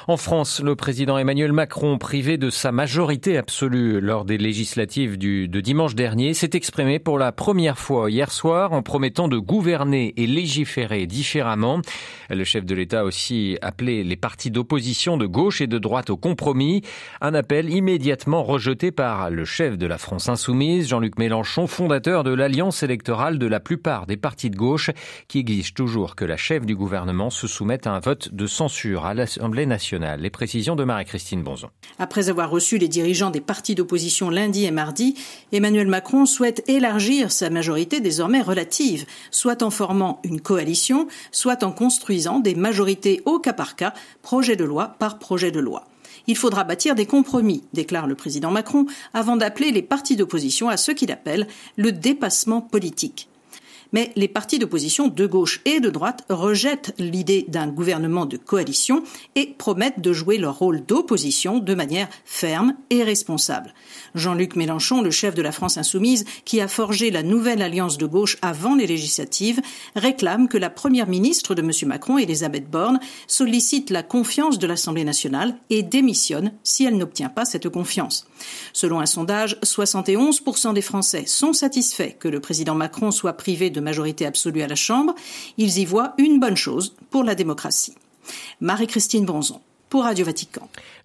En 0.07 0.15
France, 0.15 0.61
le 0.61 0.77
président 0.77 1.17
Emmanuel 1.17 1.51
Macron, 1.51 1.97
privé 1.97 2.37
de 2.37 2.49
sa 2.49 2.71
majorité 2.71 3.37
absolue 3.37 3.99
lors 3.99 4.23
des 4.23 4.37
législatives 4.37 5.17
du, 5.17 5.49
de 5.49 5.59
dimanche 5.59 5.95
dernier, 5.95 6.33
s'est 6.33 6.51
exprimé 6.53 6.97
pour 6.97 7.19
la 7.19 7.33
première 7.33 7.77
fois 7.77 8.09
hier 8.09 8.31
soir 8.31 8.71
en 8.71 8.81
promettant 8.81 9.27
de 9.27 9.37
gouverner 9.37 10.13
et 10.15 10.25
légiférer 10.25 11.07
Le 12.29 12.43
chef 12.43 12.65
de 12.65 12.75
l'État 12.75 13.01
a 13.01 13.03
aussi 13.03 13.57
appelé 13.61 14.03
les 14.03 14.15
partis 14.15 14.51
d'opposition 14.51 15.17
de 15.17 15.25
gauche 15.25 15.61
et 15.61 15.67
de 15.67 15.77
droite 15.77 16.09
au 16.09 16.17
compromis, 16.17 16.81
un 17.21 17.33
appel 17.33 17.69
immédiatement 17.69 18.43
rejeté 18.43 18.91
par 18.91 19.29
le 19.29 19.45
chef 19.45 19.77
de 19.77 19.85
la 19.85 19.97
France 19.97 20.29
insoumise, 20.29 20.87
Jean-Luc 20.87 21.17
Mélenchon, 21.17 21.67
fondateur 21.67 22.23
de 22.23 22.33
l'alliance 22.33 22.83
électorale 22.83 23.39
de 23.39 23.47
la 23.47 23.59
plupart 23.59 24.05
des 24.05 24.17
partis 24.17 24.49
de 24.49 24.55
gauche, 24.55 24.91
qui 25.27 25.39
exige 25.39 25.73
toujours 25.73 26.15
que 26.15 26.25
la 26.25 26.37
chef 26.37 26.65
du 26.65 26.75
gouvernement 26.75 27.29
se 27.29 27.47
soumette 27.47 27.87
à 27.87 27.91
un 27.91 27.99
vote 27.99 28.33
de 28.33 28.45
censure 28.45 29.05
à 29.05 29.13
l'Assemblée 29.13 29.65
nationale. 29.65 30.21
Les 30.21 30.29
précisions 30.29 30.75
de 30.75 30.83
Marie-Christine 30.83 31.43
Bonzon. 31.43 31.69
Après 31.97 32.29
avoir 32.29 32.49
reçu 32.49 32.77
les 32.77 32.87
dirigeants 32.87 33.29
des 33.29 33.41
partis 33.41 33.75
d'opposition 33.75 34.29
lundi 34.29 34.65
et 34.65 34.71
mardi, 34.71 35.15
Emmanuel 35.51 35.87
Macron 35.87 36.25
souhaite 36.25 36.63
élargir 36.67 37.31
sa 37.31 37.49
majorité 37.49 37.99
désormais 37.99 38.41
relative, 38.41 39.05
soit 39.31 39.63
en 39.63 39.69
formant 39.69 40.21
une 40.23 40.41
coalition, 40.41 41.07
soit 41.31 41.46
en 41.61 41.71
construisant 41.71 42.39
des 42.39 42.55
majorités 42.55 43.21
au 43.25 43.39
cas 43.39 43.53
par 43.53 43.75
cas, 43.75 43.93
projet 44.21 44.55
de 44.55 44.63
loi 44.63 44.95
par 44.99 45.19
projet 45.19 45.51
de 45.51 45.59
loi. 45.59 45.85
Il 46.27 46.35
faudra 46.35 46.63
bâtir 46.63 46.95
des 46.95 47.05
compromis, 47.05 47.63
déclare 47.73 48.07
le 48.07 48.15
président 48.15 48.51
Macron, 48.51 48.85
avant 49.13 49.37
d'appeler 49.37 49.71
les 49.71 49.81
partis 49.81 50.15
d'opposition 50.15 50.67
à 50.67 50.77
ce 50.77 50.91
qu'il 50.91 51.11
appelle 51.11 51.47
le 51.77 51.91
dépassement 51.91 52.61
politique. 52.61 53.29
Mais 53.93 54.11
les 54.15 54.27
partis 54.27 54.59
d'opposition 54.59 55.07
de 55.07 55.25
gauche 55.25 55.61
et 55.65 55.79
de 55.79 55.89
droite 55.89 56.23
rejettent 56.29 56.93
l'idée 56.97 57.45
d'un 57.47 57.67
gouvernement 57.67 58.25
de 58.25 58.37
coalition 58.37 59.03
et 59.35 59.53
promettent 59.57 60.01
de 60.01 60.13
jouer 60.13 60.37
leur 60.37 60.59
rôle 60.59 60.85
d'opposition 60.85 61.59
de 61.59 61.73
manière 61.73 62.09
ferme 62.25 62.75
et 62.89 63.03
responsable. 63.03 63.73
Jean-Luc 64.15 64.55
Mélenchon, 64.55 65.01
le 65.01 65.11
chef 65.11 65.35
de 65.35 65.41
la 65.41 65.51
France 65.51 65.77
insoumise, 65.77 66.25
qui 66.45 66.61
a 66.61 66.67
forgé 66.67 67.11
la 67.11 67.23
nouvelle 67.23 67.61
alliance 67.61 67.97
de 67.97 68.05
gauche 68.05 68.37
avant 68.41 68.75
les 68.75 68.87
législatives, 68.87 69.61
réclame 69.95 70.47
que 70.47 70.57
la 70.57 70.69
première 70.69 71.07
ministre 71.07 71.55
de 71.55 71.61
M. 71.61 71.71
Macron, 71.87 72.17
Elisabeth 72.17 72.69
Borne, 72.69 72.99
sollicite 73.27 73.89
la 73.89 74.03
confiance 74.03 74.59
de 74.59 74.67
l'Assemblée 74.67 75.03
nationale 75.03 75.57
et 75.69 75.83
démissionne 75.83 76.51
si 76.63 76.85
elle 76.85 76.97
n'obtient 76.97 77.29
pas 77.29 77.45
cette 77.45 77.69
confiance. 77.69 78.27
Selon 78.73 78.99
un 78.99 79.05
sondage, 79.05 79.57
71% 79.63 80.73
des 80.73 80.81
Français 80.81 81.25
sont 81.25 81.53
satisfaits 81.53 82.17
que 82.19 82.27
le 82.27 82.39
président 82.39 82.75
Macron 82.75 83.11
soit 83.11 83.33
privé 83.33 83.69
de 83.69 83.76
majorité 83.81 84.25
absolue 84.25 84.61
à 84.61 84.67
la 84.67 84.75
Chambre. 84.75 85.15
Ils 85.57 85.79
y 85.79 85.85
voient 85.85 86.13
une 86.17 86.39
bonne 86.39 86.57
chose 86.57 86.95
pour 87.09 87.23
la 87.23 87.35
démocratie. 87.35 87.95
Marie-Christine 88.59 89.25
Bronzon 89.25 89.61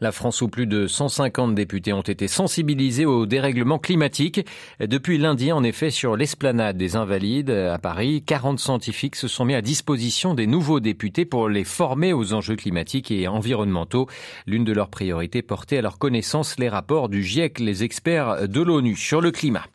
La 0.00 0.10
France 0.10 0.42
où 0.42 0.48
plus 0.48 0.66
de 0.66 0.88
150 0.88 1.54
députés 1.54 1.92
ont 1.92 2.02
été 2.02 2.26
sensibilisés 2.26 3.06
au 3.06 3.26
dérèglement 3.26 3.78
climatique. 3.78 4.44
Depuis 4.80 5.18
lundi, 5.18 5.52
en 5.52 5.62
effet, 5.62 5.90
sur 5.90 6.16
l'esplanade 6.16 6.76
des 6.76 6.96
Invalides 6.96 7.50
à 7.50 7.78
Paris, 7.78 8.24
40 8.26 8.58
scientifiques 8.58 9.14
se 9.14 9.28
sont 9.28 9.44
mis 9.44 9.54
à 9.54 9.62
disposition 9.62 10.34
des 10.34 10.48
nouveaux 10.48 10.80
députés 10.80 11.24
pour 11.24 11.48
les 11.48 11.62
former 11.62 12.12
aux 12.12 12.32
enjeux 12.32 12.56
climatiques 12.56 13.12
et 13.12 13.28
environnementaux. 13.28 14.08
L'une 14.48 14.64
de 14.64 14.72
leurs 14.72 14.88
priorités 14.88 15.42
portait 15.42 15.78
à 15.78 15.82
leur 15.82 15.98
connaissance 15.98 16.58
les 16.58 16.68
rapports 16.68 17.08
du 17.08 17.22
GIEC, 17.22 17.60
les 17.60 17.84
experts 17.84 18.48
de 18.48 18.60
l'ONU 18.60 18.96
sur 18.96 19.20
le 19.20 19.30
climat. 19.30 19.66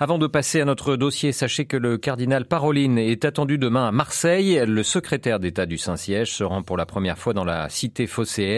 Avant 0.00 0.18
de 0.18 0.26
passer 0.26 0.60
à 0.60 0.64
notre 0.64 0.96
dossier, 0.96 1.30
sachez 1.30 1.66
que 1.66 1.76
le 1.76 1.98
cardinal 1.98 2.46
Paroline 2.46 2.98
est 2.98 3.24
attendu 3.24 3.58
demain 3.58 3.86
à 3.86 3.92
Marseille. 3.92 4.60
Le 4.66 4.82
secrétaire 4.82 5.38
d'État 5.38 5.66
du 5.66 5.78
Saint-Siège 5.78 6.32
se 6.32 6.42
rend 6.42 6.62
pour 6.62 6.76
la 6.76 6.86
première 6.86 7.18
fois 7.18 7.32
dans 7.32 7.44
la 7.44 7.68
cité 7.68 8.08
phocéenne 8.08 8.55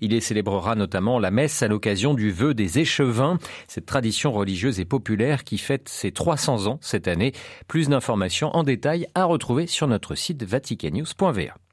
Il 0.00 0.12
y 0.12 0.20
célébrera 0.20 0.74
notamment 0.74 1.18
la 1.18 1.30
messe 1.30 1.62
à 1.62 1.68
l'occasion 1.68 2.14
du 2.14 2.30
vœu 2.30 2.54
des 2.54 2.78
échevins, 2.78 3.38
cette 3.68 3.86
tradition 3.86 4.32
religieuse 4.32 4.80
et 4.80 4.84
populaire 4.84 5.44
qui 5.44 5.58
fête 5.58 5.88
ses 5.88 6.12
300 6.12 6.66
ans 6.66 6.78
cette 6.80 7.08
année. 7.08 7.32
Plus 7.68 7.88
d'informations 7.88 8.54
en 8.54 8.62
détail 8.62 9.06
à 9.14 9.24
retrouver 9.24 9.66
sur 9.66 9.86
notre 9.86 10.14
site 10.14 10.42
vaticannews.va. 10.42 11.65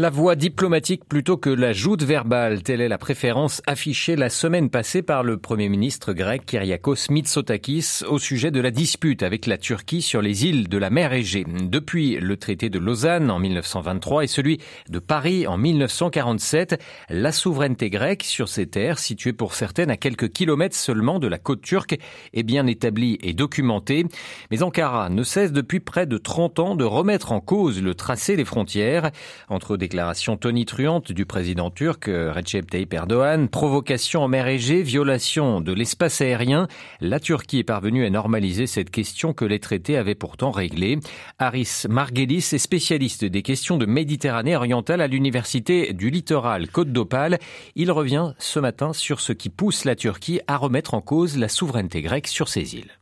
La 0.00 0.10
voie 0.10 0.36
diplomatique 0.36 1.04
plutôt 1.04 1.36
que 1.36 1.50
la 1.50 1.72
joute 1.72 2.04
verbale, 2.04 2.62
telle 2.62 2.80
est 2.80 2.88
la 2.88 2.98
préférence 2.98 3.62
affichée 3.66 4.14
la 4.14 4.30
semaine 4.30 4.70
passée 4.70 5.02
par 5.02 5.24
le 5.24 5.38
Premier 5.38 5.68
ministre 5.68 6.12
grec 6.12 6.46
Kyriakos 6.46 7.10
Mitsotakis 7.10 8.04
au 8.08 8.20
sujet 8.20 8.52
de 8.52 8.60
la 8.60 8.70
dispute 8.70 9.24
avec 9.24 9.46
la 9.46 9.58
Turquie 9.58 10.00
sur 10.00 10.22
les 10.22 10.46
îles 10.46 10.68
de 10.68 10.78
la 10.78 10.90
mer 10.90 11.12
Égée. 11.14 11.44
Depuis 11.64 12.14
le 12.14 12.36
traité 12.36 12.70
de 12.70 12.78
Lausanne 12.78 13.28
en 13.28 13.40
1923 13.40 14.22
et 14.22 14.28
celui 14.28 14.60
de 14.88 15.00
Paris 15.00 15.48
en 15.48 15.58
1947, 15.58 16.80
la 17.08 17.32
souveraineté 17.32 17.90
grecque 17.90 18.22
sur 18.22 18.48
ces 18.48 18.68
terres, 18.68 19.00
situées 19.00 19.32
pour 19.32 19.52
certaines 19.56 19.90
à 19.90 19.96
quelques 19.96 20.30
kilomètres 20.30 20.76
seulement 20.76 21.18
de 21.18 21.26
la 21.26 21.38
côte 21.38 21.62
turque, 21.62 21.98
est 22.34 22.44
bien 22.44 22.68
établie 22.68 23.18
et 23.20 23.32
documentée. 23.32 24.06
Mais 24.52 24.62
Ankara 24.62 25.08
ne 25.08 25.24
cesse 25.24 25.50
depuis 25.50 25.80
près 25.80 26.06
de 26.06 26.18
30 26.18 26.60
ans 26.60 26.76
de 26.76 26.84
remettre 26.84 27.32
en 27.32 27.40
cause 27.40 27.82
le 27.82 27.96
tracé 27.96 28.36
des 28.36 28.44
frontières 28.44 29.10
entre 29.48 29.76
des 29.76 29.87
déclaration 29.88 30.36
tonitruante 30.36 31.12
du 31.12 31.24
président 31.24 31.70
turc 31.70 32.08
euh, 32.08 32.30
Recep 32.30 32.68
Tayyip 32.70 32.92
Erdogan, 32.92 33.48
provocation 33.48 34.20
en 34.20 34.28
mer 34.28 34.46
Égée, 34.46 34.82
violation 34.82 35.62
de 35.62 35.72
l'espace 35.72 36.20
aérien, 36.20 36.68
la 37.00 37.18
Turquie 37.20 37.60
est 37.60 37.64
parvenue 37.64 38.04
à 38.04 38.10
normaliser 38.10 38.66
cette 38.66 38.90
question 38.90 39.32
que 39.32 39.46
les 39.46 39.60
traités 39.60 39.96
avaient 39.96 40.14
pourtant 40.14 40.50
réglée. 40.50 40.98
Aris 41.38 41.84
Margelis 41.88 42.50
est 42.52 42.58
spécialiste 42.58 43.24
des 43.24 43.40
questions 43.40 43.78
de 43.78 43.86
Méditerranée 43.86 44.56
orientale 44.56 45.00
à 45.00 45.06
l'université 45.06 45.94
du 45.94 46.10
littoral 46.10 46.68
Côte 46.68 46.92
d'Opale. 46.92 47.38
Il 47.74 47.90
revient 47.90 48.34
ce 48.36 48.60
matin 48.60 48.92
sur 48.92 49.20
ce 49.20 49.32
qui 49.32 49.48
pousse 49.48 49.86
la 49.86 49.96
Turquie 49.96 50.40
à 50.48 50.58
remettre 50.58 50.92
en 50.92 51.00
cause 51.00 51.38
la 51.38 51.48
souveraineté 51.48 52.02
grecque 52.02 52.26
sur 52.26 52.48
ces 52.48 52.76
îles. 52.76 52.92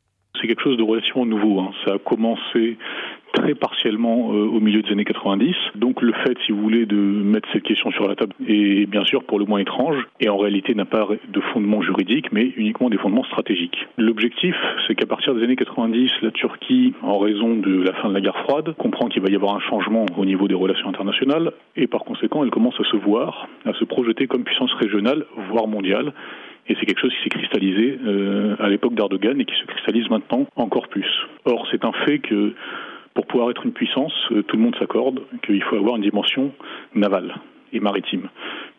C'est 0.40 0.46
quelque 0.46 0.62
chose 0.62 0.78
de 0.78 0.84
relativement 0.84 1.26
nouveau. 1.26 1.58
Hein. 1.58 1.72
Ça 1.84 1.94
a 1.94 1.98
commencé 1.98 2.76
très 3.36 3.54
partiellement 3.54 4.32
euh, 4.32 4.46
au 4.46 4.60
milieu 4.60 4.82
des 4.82 4.90
années 4.90 5.04
90. 5.04 5.54
Donc 5.74 6.00
le 6.00 6.12
fait, 6.24 6.36
si 6.46 6.52
vous 6.52 6.60
voulez, 6.60 6.86
de 6.86 6.96
mettre 6.96 7.48
cette 7.52 7.62
question 7.62 7.90
sur 7.92 8.08
la 8.08 8.16
table 8.16 8.32
est 8.48 8.86
bien 8.86 9.04
sûr 9.04 9.22
pour 9.24 9.38
le 9.38 9.44
moins 9.44 9.60
étrange 9.60 9.96
et 10.20 10.28
en 10.28 10.38
réalité 10.38 10.74
n'a 10.74 10.86
pas 10.86 11.06
de 11.28 11.40
fondement 11.52 11.82
juridique 11.82 12.32
mais 12.32 12.52
uniquement 12.56 12.88
des 12.88 12.96
fondements 12.96 13.24
stratégiques. 13.24 13.86
L'objectif, 13.98 14.56
c'est 14.86 14.94
qu'à 14.94 15.06
partir 15.06 15.34
des 15.34 15.44
années 15.44 15.56
90, 15.56 16.10
la 16.22 16.30
Turquie, 16.30 16.94
en 17.02 17.18
raison 17.18 17.56
de 17.56 17.82
la 17.82 17.92
fin 17.94 18.08
de 18.08 18.14
la 18.14 18.20
guerre 18.20 18.38
froide, 18.44 18.74
comprend 18.78 19.08
qu'il 19.08 19.22
va 19.22 19.28
y 19.28 19.36
avoir 19.36 19.54
un 19.54 19.60
changement 19.60 20.06
au 20.16 20.24
niveau 20.24 20.48
des 20.48 20.54
relations 20.54 20.88
internationales 20.88 21.52
et 21.76 21.86
par 21.86 22.04
conséquent, 22.04 22.42
elle 22.42 22.50
commence 22.50 22.80
à 22.80 22.84
se 22.84 22.96
voir, 22.96 23.48
à 23.66 23.74
se 23.74 23.84
projeter 23.84 24.26
comme 24.26 24.44
puissance 24.44 24.72
régionale, 24.74 25.26
voire 25.50 25.68
mondiale. 25.68 26.12
Et 26.68 26.74
c'est 26.80 26.86
quelque 26.86 27.00
chose 27.00 27.12
qui 27.12 27.22
s'est 27.22 27.38
cristallisé 27.38 27.98
euh, 28.04 28.56
à 28.58 28.68
l'époque 28.68 28.94
d'Erdogan 28.94 29.40
et 29.40 29.44
qui 29.44 29.54
se 29.54 29.66
cristallise 29.66 30.10
maintenant 30.10 30.46
encore 30.56 30.88
plus. 30.88 31.06
Or, 31.44 31.66
c'est 31.70 31.84
un 31.84 31.92
fait 32.04 32.18
que 32.18 32.54
pour 33.16 33.26
pouvoir 33.26 33.50
être 33.50 33.64
une 33.64 33.72
puissance, 33.72 34.12
euh, 34.30 34.42
tout 34.42 34.56
le 34.56 34.62
monde 34.62 34.76
s'accorde 34.78 35.22
qu'il 35.44 35.62
faut 35.62 35.76
avoir 35.76 35.96
une 35.96 36.02
dimension 36.02 36.52
navale 36.94 37.34
et 37.72 37.80
maritime 37.80 38.28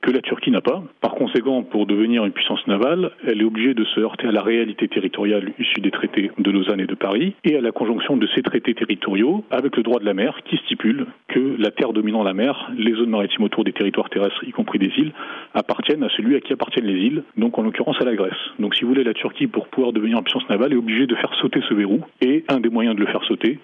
que 0.08 0.14
la 0.14 0.22
Turquie 0.22 0.52
n'a 0.52 0.62
pas. 0.62 0.82
Par 1.02 1.16
conséquent, 1.16 1.64
pour 1.64 1.86
devenir 1.86 2.24
une 2.24 2.32
puissance 2.32 2.66
navale, 2.66 3.12
elle 3.28 3.42
est 3.42 3.44
obligée 3.44 3.74
de 3.74 3.84
se 3.84 4.00
heurter 4.00 4.28
à 4.28 4.32
la 4.32 4.42
réalité 4.42 4.88
territoriale 4.88 5.52
issue 5.60 5.82
des 5.82 5.92
traités 5.92 6.32
de 6.38 6.50
Lausanne 6.50 6.80
et 6.80 6.86
de 6.86 6.96
Paris 6.96 7.36
et 7.44 7.58
à 7.58 7.62
la 7.62 7.74
conjonction 7.74 8.16
de 8.16 8.26
ces 8.34 8.42
traités 8.42 8.74
territoriaux 8.74 9.44
avec 9.52 9.76
le 9.76 9.84
droit 9.84 10.00
de 10.00 10.06
la 10.06 10.14
mer 10.14 10.40
qui 10.46 10.56
stipule 10.60 11.08
que 11.28 11.58
la 11.60 11.72
terre 11.72 11.92
dominant 11.92 12.24
la 12.24 12.34
mer, 12.34 12.72
les 12.78 12.94
zones 12.94 13.10
maritimes 13.10 13.44
autour 13.44 13.66
des 13.66 13.74
territoires 13.74 14.10
terrestres, 14.10 14.42
y 14.48 14.52
compris 14.52 14.80
des 14.80 14.94
îles, 14.98 15.12
appartiennent 15.54 16.04
à 16.04 16.10
celui 16.16 16.38
à 16.38 16.40
qui 16.40 16.54
appartiennent 16.54 16.86
les 16.86 17.06
îles, 17.06 17.24
donc 17.36 17.60
en 17.60 17.64
l'occurrence 17.64 17.98
à 18.00 18.06
la 18.06 18.16
Grèce. 18.16 18.32
Donc 18.60 18.76
si 18.76 18.84
vous 18.84 18.90
voulez, 18.92 19.04
la 19.04 19.14
Turquie, 19.14 19.48
pour 19.48 19.68
pouvoir 19.68 19.92
devenir 19.92 20.20
une 20.20 20.24
puissance 20.24 20.48
navale, 20.50 20.72
est 20.72 20.78
obligée 20.78 21.06
de 21.06 21.16
faire 21.16 21.34
sauter 21.42 21.60
ce 21.68 21.74
verrou 21.74 22.00
et 22.22 22.46
un 22.48 22.62
des 22.62 22.70
moyens 22.70 22.96
de 22.96 23.02
le 23.02 23.08
faire 23.08 23.26
sauter, 23.26 23.60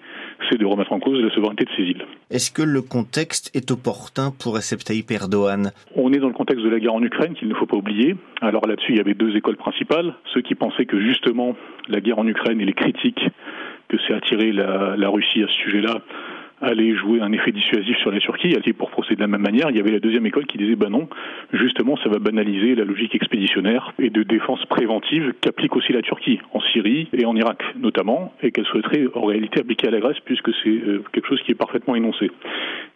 c'est 0.50 0.58
de 0.58 0.66
remettre 0.66 0.92
en 0.92 1.00
cause 1.00 1.22
la 1.22 1.30
souveraineté 1.30 1.64
de 1.64 1.70
ces 1.74 1.84
îles. 1.84 2.04
Est-ce 2.30 2.50
que 2.50 2.62
le 2.62 2.82
contexte 2.82 3.50
est 3.54 3.70
opportun 3.70 4.30
pour 4.38 4.56
Recep 4.56 4.84
Tayyip 4.84 5.10
Erdogan? 5.10 5.70
On 5.96 6.12
est 6.12 6.18
dans 6.18 6.28
le 6.28 6.33
contexte 6.34 6.64
de 6.64 6.68
la 6.68 6.78
guerre 6.78 6.94
en 6.94 7.02
Ukraine 7.02 7.34
qu'il 7.34 7.48
ne 7.48 7.54
faut 7.54 7.66
pas 7.66 7.76
oublier. 7.76 8.16
Alors 8.42 8.66
là-dessus, 8.66 8.92
il 8.92 8.98
y 8.98 9.00
avait 9.00 9.14
deux 9.14 9.34
écoles 9.36 9.56
principales. 9.56 10.14
Ceux 10.34 10.42
qui 10.42 10.54
pensaient 10.54 10.86
que 10.86 11.00
justement 11.00 11.56
la 11.88 12.00
guerre 12.00 12.18
en 12.18 12.26
Ukraine 12.26 12.60
et 12.60 12.64
les 12.66 12.74
critiques 12.74 13.26
que 13.88 13.96
s'est 13.98 14.14
attiré 14.14 14.52
la, 14.52 14.96
la 14.96 15.08
Russie 15.08 15.42
à 15.42 15.46
ce 15.46 15.54
sujet-là 15.54 16.02
allait 16.64 16.94
jouer 16.96 17.20
un 17.20 17.32
effet 17.32 17.52
dissuasif 17.52 17.96
sur 17.98 18.10
la 18.10 18.18
Turquie. 18.20 18.54
Pour 18.76 18.90
procéder 18.90 19.16
de 19.16 19.20
la 19.20 19.26
même 19.26 19.42
manière, 19.42 19.70
il 19.70 19.76
y 19.76 19.80
avait 19.80 19.92
la 19.92 20.00
deuxième 20.00 20.26
école 20.26 20.46
qui 20.46 20.58
disait 20.58 20.76
bah 20.76 20.88
non, 20.88 21.08
justement, 21.52 21.96
ça 21.98 22.08
va 22.08 22.18
banaliser 22.18 22.74
la 22.74 22.84
logique 22.84 23.14
expéditionnaire 23.14 23.92
et 23.98 24.10
de 24.10 24.22
défense 24.22 24.64
préventive 24.66 25.34
qu'applique 25.40 25.76
aussi 25.76 25.92
la 25.92 26.02
Turquie 26.02 26.40
en 26.52 26.60
Syrie 26.60 27.08
et 27.12 27.24
en 27.24 27.36
Irak 27.36 27.62
notamment, 27.76 28.32
et 28.42 28.50
qu'elle 28.50 28.66
souhaiterait 28.66 29.06
en 29.14 29.24
réalité 29.24 29.60
appliquer 29.60 29.88
à 29.88 29.90
la 29.90 30.00
Grèce 30.00 30.18
puisque 30.24 30.50
c'est 30.62 30.70
euh, 30.70 31.02
quelque 31.12 31.28
chose 31.28 31.40
qui 31.42 31.52
est 31.52 31.56
parfaitement 31.56 31.94
énoncé. 31.94 32.30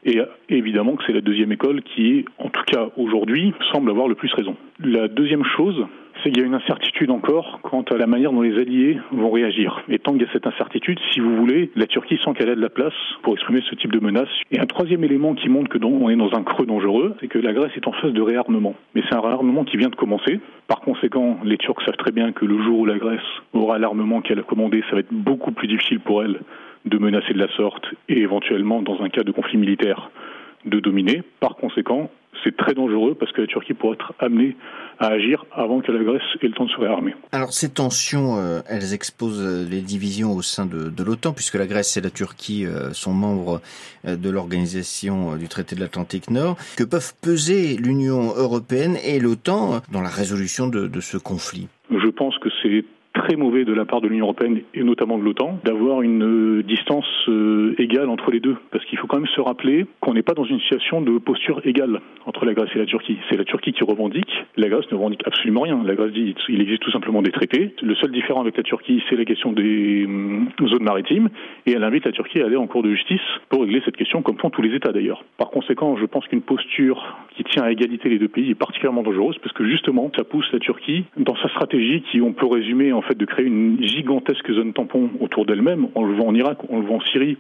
Et 0.05 0.21
évidemment 0.49 0.97
que 0.97 1.05
c'est 1.07 1.13
la 1.13 1.21
deuxième 1.21 1.53
école 1.53 1.83
qui, 1.83 2.25
en 2.39 2.49
tout 2.49 2.63
cas 2.67 2.89
aujourd'hui, 2.97 3.53
semble 3.73 3.91
avoir 3.91 4.09
le 4.09 4.15
plus 4.15 4.33
raison. 4.33 4.57
La 4.83 5.09
deuxième 5.09 5.45
chose, 5.57 5.87
qu'il 6.31 6.39
y 6.39 6.45
a 6.45 6.47
une 6.47 6.55
incertitude 6.55 7.11
encore 7.11 7.61
quant 7.63 7.83
à 7.83 7.97
la 7.97 8.07
manière 8.07 8.33
dont 8.33 8.43
les 8.43 8.59
alliés 8.59 8.99
vont 9.13 9.31
réagir. 9.31 9.83
Et 9.89 9.99
tant 9.99 10.13
qu'il 10.13 10.23
y 10.23 10.25
a 10.25 10.33
cette 10.33 10.47
incertitude, 10.47 10.99
si 11.13 11.21
vous 11.21 11.37
voulez, 11.37 11.71
la 11.77 11.87
Turquie 11.87 12.19
sent 12.25 12.33
qu'elle 12.35 12.51
a 12.51 12.55
de 12.55 12.61
la 12.61 12.69
place 12.69 12.95
pour 13.23 13.35
exprimer 13.35 13.63
ce 13.69 13.75
type 13.75 13.93
de 13.93 14.01
menace. 14.01 14.29
Et 14.51 14.61
un 14.61 14.67
troisième 14.67 15.05
élément 15.05 15.35
qui 15.35 15.49
montre 15.49 15.69
que 15.69 15.79
on 15.85 16.11
est 16.11 16.17
dans 16.17 16.35
un 16.35 16.43
creux 16.43 16.67
dangereux, 16.67 17.15
c'est 17.21 17.29
que 17.29 17.39
la 17.39 17.53
Grèce 17.53 17.73
est 17.77 17.87
en 17.87 17.93
phase 17.93 18.13
de 18.13 18.21
réarmement. 18.21 18.75
Mais 18.95 19.03
c'est 19.09 19.15
un 19.15 19.21
réarmement 19.21 19.65
qui 19.65 19.77
vient 19.77 19.89
de 19.89 19.95
commencer. 19.95 20.41
Par 20.67 20.81
conséquent, 20.81 21.39
les 21.45 21.57
Turcs 21.57 21.83
savent 21.85 21.97
très 21.97 22.13
bien 22.13 22.33
que 22.33 22.45
le 22.45 22.63
jour 22.63 22.81
où 22.81 22.87
la 22.87 22.99
Grèce 22.99 23.21
aura 23.53 23.79
l'armement 23.79 24.21
qu'elle 24.21 24.41
a 24.41 24.43
commandé, 24.43 24.83
ça 24.89 24.95
va 24.95 25.01
être 25.01 25.13
beaucoup 25.13 25.53
plus 25.53 25.69
difficile 25.69 26.01
pour 26.01 26.23
elle 26.23 26.41
de 26.85 26.99
menacer 26.99 27.33
de 27.33 27.39
la 27.39 27.49
sorte 27.57 27.87
et 28.09 28.21
éventuellement, 28.21 28.83
dans 28.83 29.01
un 29.03 29.09
cas 29.09 29.23
de 29.23 29.33
conflit 29.33 29.59
militaire, 29.59 30.11
de 30.65 30.81
dominer. 30.81 31.23
Par 31.41 31.57
conséquent, 31.57 32.11
c'est 32.45 32.57
très 32.57 32.75
dangereux 32.75 33.15
parce 33.19 33.33
que 33.33 33.41
la 33.41 33.47
Turquie 33.47 33.75
pourrait 33.75 33.95
être 33.95 34.13
amenée 34.19 34.57
à 34.99 35.09
agir 35.09 35.45
avant 35.53 35.81
que 35.81 35.93
la 35.93 36.03
Grèce 36.03 36.23
ait 36.43 36.47
le 36.47 36.53
temps 36.53 36.65
de 36.65 36.71
se 36.71 36.81
réarmer. 36.81 37.15
Alors 37.33 37.53
ces 37.53 37.73
tensions, 37.73 38.37
euh, 38.39 38.61
elles 38.69 38.95
exposent 38.95 39.41
euh, 39.41 39.69
les 39.69 39.81
divisions 39.81 40.33
au 40.33 40.43
sein 40.43 40.67
de, 40.67 40.91
de 40.91 41.05
l'OTAN, 41.05 41.33
puisque 41.33 41.55
la 41.55 41.67
Grèce 41.67 41.97
et 41.97 42.01
la 42.01 42.11
Turquie 42.11 42.67
euh, 42.67 42.93
sont 42.93 43.13
membres 43.13 43.61
de 44.05 44.31
l'organisation 44.31 45.37
du 45.37 45.49
traité 45.49 45.77
de 45.77 45.81
l'Atlantique 45.81 46.31
Nord. 46.31 46.57
Que 46.77 46.85
peuvent 46.85 47.13
peser 47.23 47.77
l'Union 47.77 48.33
européenne 48.37 48.97
et 49.05 49.19
l'OTAN 49.21 49.81
dans 49.93 50.01
la 50.01 50.09
résolution 50.09 50.69
de, 50.69 50.87
de 50.87 51.01
ce 51.01 51.17
conflit 51.17 51.69
Je 51.91 52.09
pense 52.09 52.39
que 52.39 52.49
c'est 52.63 52.85
très 53.19 53.37
mauvais 53.37 53.65
de 53.65 53.73
la 53.73 53.85
part 53.85 54.01
de 54.01 54.09
l'Union 54.09 54.27
européenne 54.27 54.61
et 54.75 54.83
notamment 54.83 55.19
de 55.19 55.25
l'OTAN 55.25 55.59
d'avoir 55.65 56.03
une 56.03 56.23
euh, 56.23 56.63
distance 56.63 57.07
euh, 57.29 57.75
égale 57.79 58.09
entre 58.09 58.31
les 58.31 58.41
deux. 58.41 58.57
Parce 58.71 58.85
qu'il 58.87 58.99
faut 58.99 59.07
quand 59.07 59.19
même 59.19 59.27
se 59.35 59.41
rappeler 59.41 59.87
qu'on 60.01 60.15
n'est 60.15 60.23
pas 60.23 60.35
dans 60.35 60.45
une 60.45 60.61
situation 60.61 61.03
de 61.03 61.19
posture 61.19 61.61
égale 61.65 62.01
entre 62.27 62.45
la 62.45 62.55
Grèce 62.55 62.71
et 62.75 62.79
la 62.79 62.87
Turquie. 62.87 63.19
C'est 63.29 63.37
la 63.37 63.45
Turquie 63.45 63.73
qui 63.73 63.83
revendique, 63.83 64.31
la 64.57 64.69
Grèce 64.69 64.87
ne 64.91 64.97
revendique 64.97 65.23
absolument 65.27 65.63
rien. 65.63 65.83
La 65.85 65.95
Grèce 65.95 66.13
dit 66.13 66.35
il 66.49 66.61
existe 66.61 66.83
tout 66.83 66.93
simplement 66.93 67.23
des 67.23 67.33
traités. 67.33 67.75
Le 67.83 67.95
seul 67.97 68.13
différent 68.13 68.41
avec 68.41 68.57
la 68.57 68.63
Turquie, 68.63 69.03
c'est 69.11 69.17
la 69.17 69.25
question 69.25 69.53
des 69.53 70.07
euh, 70.07 70.69
zones 70.69 70.85
maritimes 70.85 71.29
et 71.67 71.73
elle 71.73 71.85
invite 71.85 72.05
la 72.05 72.13
Turquie 72.13 72.41
à 72.41 72.47
aller 72.47 72.57
en 72.57 72.67
cours 72.67 72.83
de 72.83 72.91
justice 72.91 73.21
pour 73.49 73.63
régler 73.63 73.83
cette 73.85 73.97
question, 73.97 74.23
comme 74.23 74.39
font 74.39 74.51
tous 74.51 74.63
les 74.63 74.75
États 74.75 74.93
d'ailleurs. 74.93 75.25
Par 75.37 75.51
conséquent, 75.51 75.97
je 75.97 76.07
pense 76.07 76.27
qu'une 76.29 76.43
posture 76.43 77.17
qui 77.37 77.45
tient 77.45 77.65
à 77.65 77.73
égalité 77.73 78.09
les 78.09 78.19
deux 78.19 78.29
pays 78.29 78.51
est 78.51 78.55
particulièrement 78.55 79.03
dangereuse 79.03 79.39
parce 79.39 79.53
que 79.55 79.65
justement, 79.65 80.11
ça 80.17 80.25
pousse 80.25 80.51
la 80.53 80.59
Turquie 80.59 81.05
dans 81.17 81.37
sa 81.37 81.49
stratégie 81.49 82.03
qui, 82.11 82.21
on 82.21 82.33
peut 82.33 82.47
résumer 82.47 82.93
en 82.93 83.03
de 83.15 83.25
créer 83.25 83.47
une 83.47 83.83
gigantesque 83.83 84.51
zone 84.53 84.73
tampon 84.73 85.11
autour 85.21 85.47
d'elle-même. 85.47 85.89
On 85.95 86.05
le 86.05 86.15
voit 86.15 86.27
en 86.27 86.35
Irak, 86.35 86.59
on 86.69 86.81
le 86.81 86.87
voit 86.87 86.97
en 86.97 87.01
Syrie, 87.01 87.37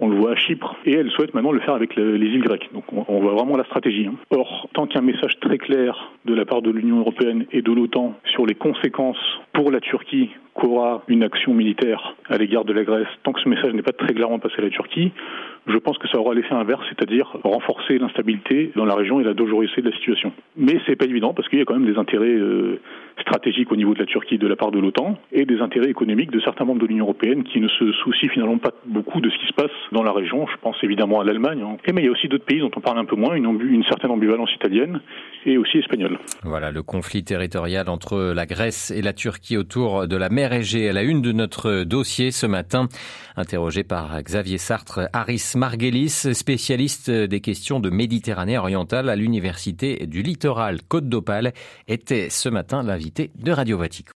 on 0.00 0.08
le 0.08 0.16
voit 0.16 0.32
à 0.32 0.36
Chypre, 0.36 0.76
et 0.84 0.92
elle 0.92 1.10
souhaite 1.10 1.34
maintenant 1.34 1.52
le 1.52 1.60
faire 1.60 1.74
avec 1.74 1.96
les 1.96 2.02
îles 2.02 2.42
grecques. 2.42 2.70
Donc 2.72 2.84
on, 2.92 3.20
voit 3.20 3.34
vraiment 3.34 3.56
la 3.56 3.64
stratégie. 3.64 4.06
Hein. 4.06 4.14
Or, 4.30 4.68
tant 4.72 4.86
qu'un 4.86 5.00
message 5.00 5.38
très 5.40 5.58
clair 5.58 6.12
de 6.24 6.34
la 6.34 6.44
part 6.44 6.62
de 6.62 6.70
l'Union 6.70 7.00
européenne 7.00 7.46
et 7.52 7.62
de 7.62 7.72
l'OTAN 7.72 8.14
sur 8.32 8.46
les 8.46 8.54
conséquences 8.54 9.18
pour 9.52 9.70
la 9.70 9.80
Turquie 9.80 10.30
qu'aura 10.54 11.02
une 11.08 11.22
action 11.22 11.54
militaire 11.54 12.16
à 12.28 12.36
l'égard 12.36 12.64
de 12.64 12.72
la 12.72 12.84
Grèce, 12.84 13.08
tant 13.22 13.32
que 13.32 13.40
ce 13.40 13.48
message 13.48 13.72
n'est 13.72 13.82
pas 13.82 13.92
très 13.92 14.12
clairement 14.12 14.38
passé 14.38 14.56
à 14.58 14.62
la 14.62 14.70
Turquie, 14.70 15.12
je 15.68 15.78
pense 15.78 15.98
que 15.98 16.08
ça 16.08 16.18
aura 16.18 16.34
l'effet 16.34 16.54
inverse, 16.54 16.82
c'est-à-dire 16.88 17.36
renforcer 17.44 17.98
l'instabilité 17.98 18.72
dans 18.74 18.84
la 18.84 18.94
région 18.94 19.20
et 19.20 19.24
la 19.24 19.34
dangerosité 19.34 19.82
de 19.82 19.90
la 19.90 19.96
situation. 19.96 20.32
Mais 20.56 20.80
c'est 20.86 20.96
pas 20.96 21.04
évident 21.04 21.34
parce 21.34 21.48
qu'il 21.48 21.58
y 21.58 21.62
a 21.62 21.64
quand 21.64 21.78
même 21.78 21.90
des 21.90 21.98
intérêts 21.98 22.26
euh, 22.26 22.80
stratégiques 23.20 23.70
au 23.72 23.76
niveau 23.76 23.94
de 23.94 23.98
la 23.98 24.06
Turquie 24.06 24.38
de 24.38 24.46
la 24.46 24.56
part 24.56 24.70
de 24.70 24.78
l'OTAN 24.78 25.18
et 25.32 25.44
des 25.44 25.60
intérêts 25.60 25.90
économiques 25.90 26.30
de 26.30 26.40
certains 26.40 26.64
membres 26.64 26.80
de 26.80 26.86
l'Union 26.86 27.04
européenne 27.04 27.44
qui 27.44 27.60
ne 27.60 27.68
se 27.68 27.92
soucient 27.92 28.30
finalement 28.30 28.58
pas 28.58 28.72
beaucoup 28.86 29.20
de 29.20 29.28
ce 29.30 29.38
qui 29.38 29.46
se 29.46 29.52
passe 29.52 29.70
dans 29.92 30.02
la 30.02 30.12
région. 30.12 30.46
Je 30.46 30.56
pense 30.60 30.76
évidemment 30.82 31.20
à 31.20 31.24
l'Allemagne. 31.24 31.62
Hein. 31.62 31.76
Mais 31.92 32.02
il 32.02 32.04
y 32.04 32.08
a 32.08 32.12
aussi 32.12 32.28
d'autres 32.28 32.44
pays 32.44 32.60
dont 32.60 32.70
on 32.76 32.80
parle 32.80 32.98
un 32.98 33.04
peu 33.04 33.16
moins, 33.16 33.34
une, 33.34 33.84
certaine 33.84 34.10
ambivalence 34.10 34.52
italienne 34.54 35.00
et 35.46 35.58
aussi 35.58 35.78
espagnole. 35.78 36.18
Voilà 36.42 36.70
le 36.70 36.82
conflit 36.82 37.24
territorial 37.24 37.88
entre 37.88 38.32
la 38.34 38.46
Grèce 38.46 38.90
et 38.90 39.02
la 39.02 39.12
Turquie 39.12 39.56
autour 39.56 40.06
de 40.06 40.16
la 40.16 40.28
mer 40.28 40.52
Égée 40.52 40.88
à 40.88 40.92
la 40.92 41.02
une 41.02 41.22
de 41.22 41.32
notre 41.32 41.84
dossier 41.84 42.30
ce 42.30 42.46
matin. 42.46 42.88
Interrogé 43.36 43.84
par 43.84 44.20
Xavier 44.22 44.58
Sartre, 44.58 45.08
Aris 45.12 45.38
Marguelis, 45.58 46.34
spécialiste 46.34 47.10
des 47.10 47.40
questions 47.40 47.80
de 47.80 47.90
Méditerranée 47.90 48.56
orientale 48.56 49.10
à 49.10 49.16
l'Université 49.16 50.06
du 50.06 50.22
Littoral 50.22 50.80
Côte 50.86 51.08
d'Opale, 51.08 51.52
était 51.88 52.30
ce 52.30 52.48
matin 52.48 52.84
l'invité 52.84 53.32
de 53.34 53.50
Radio 53.50 53.76
Vatican. 53.76 54.14